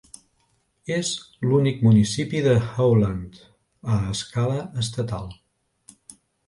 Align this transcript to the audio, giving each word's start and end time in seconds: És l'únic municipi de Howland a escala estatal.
És 0.95 1.11
l'únic 1.49 1.83
municipi 1.89 2.41
de 2.47 2.57
Howland 2.71 3.39
a 3.99 4.01
escala 4.17 4.61
estatal. 4.87 5.35